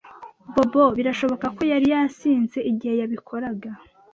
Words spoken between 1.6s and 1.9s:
yari